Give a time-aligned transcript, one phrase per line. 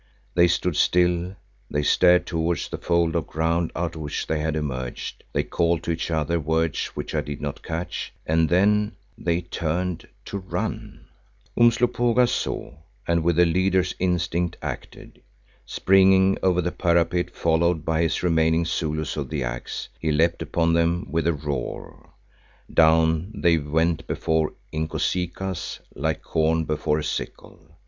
[0.33, 1.35] They stood still,
[1.69, 5.83] they stared towards the fold of ground out of which they had emerged; they called
[5.83, 11.05] to each other words which I did not catch, and then—they turned to run.
[11.55, 12.73] Umslopogaas saw,
[13.07, 15.21] and with a leader's instinct, acted.
[15.67, 20.73] Springing over the parapet, followed by his remaining Zulus of the Axe, he leapt upon
[20.73, 22.09] them with a roar.
[22.73, 27.77] Down they went before Inkosikaas, like corn before a sickle.